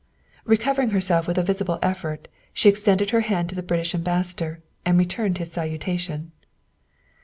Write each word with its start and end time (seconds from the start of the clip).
Recovering 0.45 0.89
herself 0.89 1.27
with 1.27 1.37
a 1.37 1.43
visible 1.43 1.77
effort, 1.83 2.27
she 2.53 2.67
ex 2.67 2.83
tended 2.83 3.11
her 3.11 3.19
hand 3.21 3.49
to 3.49 3.55
the 3.55 3.61
British 3.61 3.93
Ambassador 3.93 4.63
and 4.83 4.97
returned 4.97 5.37
his 5.37 5.51
salutation. 5.51 6.31